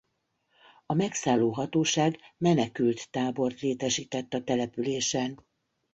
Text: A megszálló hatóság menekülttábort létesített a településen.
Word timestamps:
A 0.85 0.93
megszálló 0.93 1.49
hatóság 1.51 2.19
menekülttábort 2.37 3.59
létesített 3.59 4.33
a 4.33 4.43
településen. 4.43 5.41